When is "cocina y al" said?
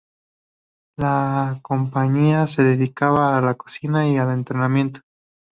3.53-4.31